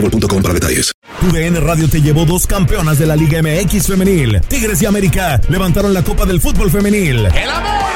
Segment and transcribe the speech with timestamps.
[0.00, 0.92] boostmobile.com para detalles.
[1.20, 4.40] Tu DN Radio te llevó dos campeonas de la Liga MX femenil.
[4.48, 7.26] Tigres y América levantaron la Copa del Fútbol femenil.
[7.26, 7.95] ¡El América!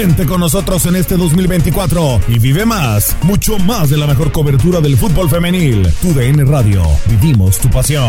[0.00, 4.80] Mantente con nosotros en este 2024 y vive más, mucho más de la mejor cobertura
[4.80, 5.86] del fútbol femenil.
[6.00, 8.08] Tu DN Radio, vivimos tu pasión.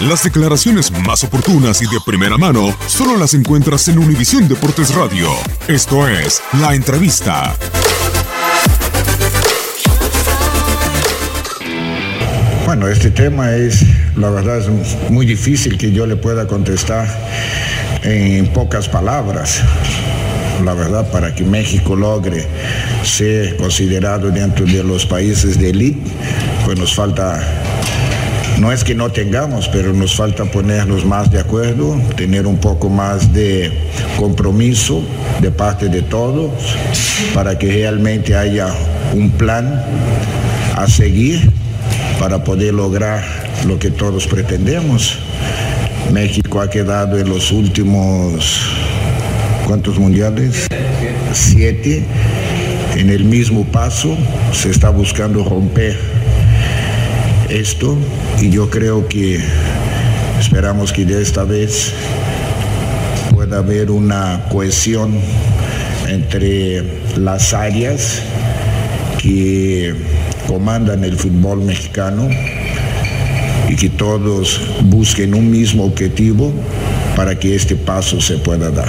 [0.00, 5.28] Las declaraciones más oportunas y de primera mano solo las encuentras en Univisión Deportes Radio.
[5.66, 7.56] Esto es La Entrevista.
[12.64, 13.84] Bueno, este tema es,
[14.14, 17.08] la verdad, es muy difícil que yo le pueda contestar
[18.04, 19.60] en pocas palabras.
[20.64, 22.46] La verdad, para que México logre
[23.02, 26.08] ser considerado dentro de los países de élite,
[26.64, 27.40] pues nos falta
[28.58, 32.88] no es que no tengamos, pero nos falta ponernos más de acuerdo, tener un poco
[32.88, 33.72] más de
[34.16, 35.02] compromiso
[35.40, 36.50] de parte de todos
[37.34, 38.68] para que realmente haya
[39.14, 39.84] un plan
[40.76, 41.50] a seguir
[42.18, 43.22] para poder lograr
[43.66, 45.18] lo que todos pretendemos.
[46.12, 48.60] México ha quedado en los últimos,
[49.66, 50.66] ¿cuántos mundiales?
[51.32, 52.04] Siete.
[52.96, 54.16] En el mismo paso
[54.52, 56.17] se está buscando romper
[57.48, 57.96] esto
[58.40, 59.40] y yo creo que
[60.38, 61.92] esperamos que de esta vez
[63.32, 65.18] pueda haber una cohesión
[66.08, 66.82] entre
[67.16, 68.22] las áreas
[69.20, 69.94] que
[70.46, 72.28] comandan el fútbol mexicano
[73.68, 76.52] y que todos busquen un mismo objetivo
[77.16, 78.88] para que este paso se pueda dar.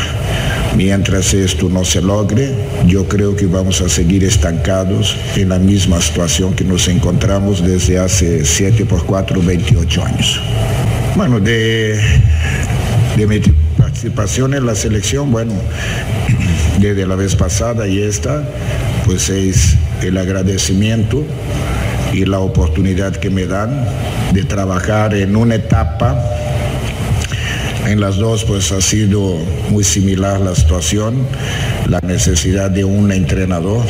[0.76, 2.54] Mientras esto no se logre,
[2.86, 8.00] yo creo que vamos a seguir estancados en la misma situación que nos encontramos desde
[8.00, 10.40] hace 7 por 4, 28 años.
[11.16, 12.00] Bueno, de,
[13.18, 13.40] de mi
[13.78, 15.54] participación en la selección, bueno,
[16.80, 18.48] desde la vez pasada y esta,
[19.06, 21.26] pues es el agradecimiento
[22.14, 23.86] y la oportunidad que me dan
[24.34, 26.18] de trabajar en una etapa
[27.90, 29.36] en las dos pues ha sido
[29.70, 31.26] muy similar la situación,
[31.88, 33.84] la necesidad de un entrenador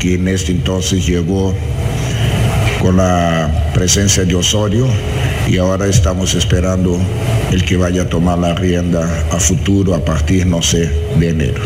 [0.00, 1.54] que en este entonces llegó
[2.82, 4.88] con la presencia de Osorio
[5.48, 6.98] y ahora estamos esperando
[7.52, 11.62] el que vaya a tomar la rienda a futuro a partir, no sé, de enero.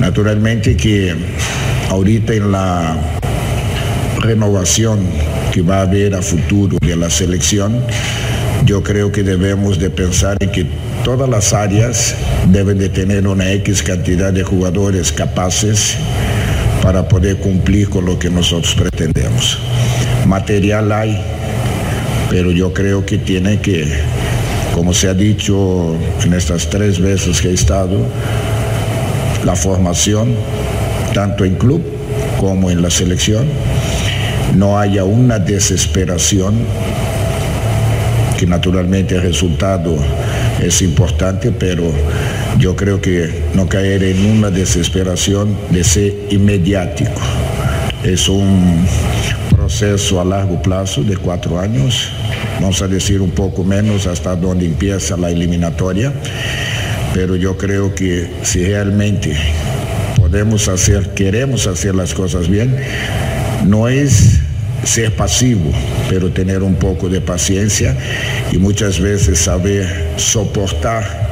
[0.00, 1.14] Naturalmente que
[1.90, 2.96] ahorita en la
[4.20, 5.00] renovación
[5.52, 7.82] que va a haber a futuro de la selección,
[8.64, 10.66] yo creo que debemos de pensar en que
[11.04, 12.14] todas las áreas
[12.50, 15.96] deben de tener una X cantidad de jugadores capaces
[16.82, 19.58] para poder cumplir con lo que nosotros pretendemos.
[20.26, 21.20] Material hay,
[22.30, 23.86] pero yo creo que tiene que,
[24.74, 27.98] como se ha dicho en estas tres veces que he estado,
[29.44, 30.34] la formación,
[31.14, 31.82] tanto en club
[32.38, 33.46] como en la selección,
[34.56, 36.54] no haya una desesperación
[38.38, 39.96] que naturalmente el resultado
[40.62, 41.92] es importante, pero
[42.56, 47.20] yo creo que no caer en una desesperación de ser inmediático.
[48.04, 48.86] Es un
[49.50, 52.10] proceso a largo plazo de cuatro años,
[52.60, 56.12] vamos a decir un poco menos hasta donde empieza la eliminatoria,
[57.12, 59.36] pero yo creo que si realmente
[60.16, 62.76] podemos hacer, queremos hacer las cosas bien,
[63.66, 64.37] no es
[64.84, 65.72] ser pasivo,
[66.08, 67.96] pero tener un poco de paciencia
[68.52, 71.28] y muchas veces saber soportar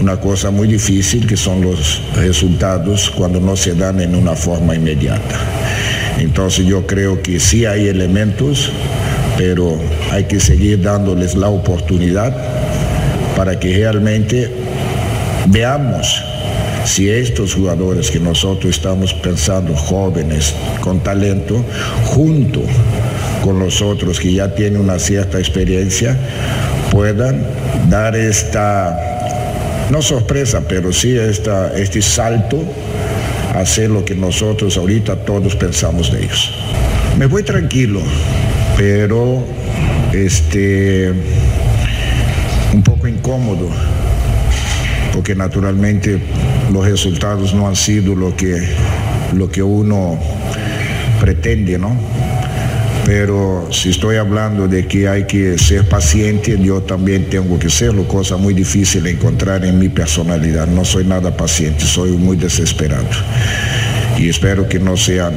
[0.00, 4.74] una cosa muy difícil que son los resultados cuando no se dan en una forma
[4.74, 5.38] inmediata.
[6.18, 8.70] Entonces yo creo que sí hay elementos,
[9.36, 9.78] pero
[10.10, 12.36] hay que seguir dándoles la oportunidad
[13.36, 14.50] para que realmente
[15.48, 16.31] veamos
[16.84, 21.64] si estos jugadores que nosotros estamos pensando jóvenes con talento,
[22.04, 22.62] junto
[23.42, 26.16] con los otros que ya tienen una cierta experiencia,
[26.90, 27.44] puedan
[27.88, 32.62] dar esta no sorpresa, pero sí esta, este salto
[33.54, 36.50] a hacer lo que nosotros ahorita todos pensamos de ellos.
[37.18, 38.00] Me voy tranquilo,
[38.76, 39.44] pero
[40.14, 41.12] este,
[42.72, 43.68] un poco incómodo,
[45.12, 46.18] porque naturalmente
[46.72, 48.62] los resultados no han sido lo que,
[49.34, 50.18] lo que uno
[51.20, 51.96] pretende, ¿no?
[53.04, 58.06] Pero si estoy hablando de que hay que ser paciente, yo también tengo que serlo,
[58.06, 60.68] cosa muy difícil de encontrar en mi personalidad.
[60.68, 63.08] No soy nada paciente, soy muy desesperado.
[64.16, 65.34] Y espero que no sean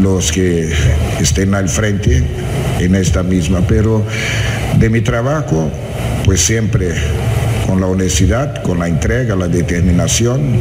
[0.00, 0.72] los que
[1.20, 2.22] estén al frente
[2.78, 3.60] en esta misma.
[3.66, 4.04] Pero
[4.78, 5.68] de mi trabajo,
[6.24, 6.94] pues siempre
[7.68, 10.56] con la honestidad, con la entrega, la determinación,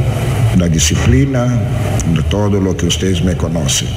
[0.58, 1.48] la disciplina,
[2.30, 3.88] todo lo que ustedes me conocen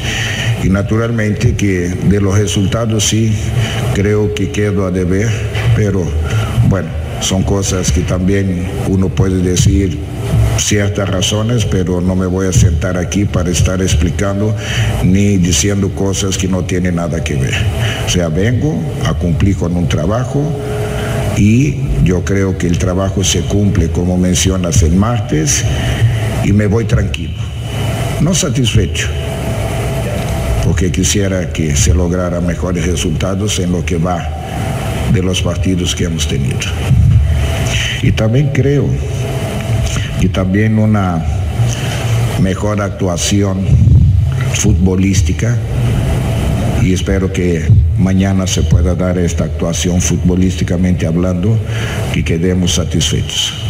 [0.63, 3.35] y naturalmente que de los resultados sí
[3.95, 5.29] creo que quedo a deber,
[5.75, 6.05] pero
[6.69, 6.89] bueno,
[7.21, 9.99] son cosas que también uno puede decir
[10.59, 14.55] ciertas razones, pero no me voy a sentar aquí para estar explicando
[15.05, 17.55] ni diciendo cosas que no tienen nada que ver.
[18.07, 20.41] O sea, vengo a cumplir con un trabajo
[21.37, 25.65] y yo creo que el trabajo se cumple, como mencionas, el martes
[26.45, 27.39] y me voy tranquilo,
[28.21, 29.09] no satisfecho
[30.65, 34.29] porque quisiera que se lograra mejores resultados en lo que va
[35.13, 36.59] de los partidos que hemos tenido.
[38.03, 38.87] Y también creo
[40.21, 41.25] que también una
[42.41, 43.67] mejor actuación
[44.55, 45.57] futbolística
[46.83, 47.67] y espero que
[47.99, 51.59] mañana se pueda dar esta actuación futbolísticamente hablando
[52.15, 53.70] y quedemos satisfechos.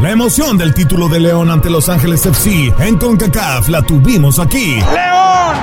[0.00, 4.74] La emoción del título de León ante Los Ángeles FC en CONCACAF la tuvimos aquí.
[4.74, 5.56] León,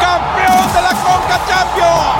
[0.00, 2.12] campeón de la Conca Champions.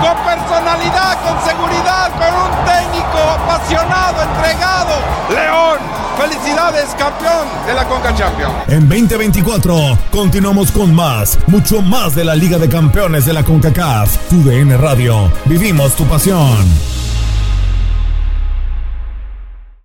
[0.00, 4.94] Con personalidad, con seguridad, con un técnico apasionado, entregado.
[5.30, 5.78] León,
[6.16, 8.54] felicidades, campeón de la Conca Champions.
[8.68, 14.28] En 2024 continuamos con más, mucho más de la Liga de Campeones de la CONCACAF.
[14.28, 15.32] Tu DN Radio.
[15.46, 16.54] Vivimos tu pasión.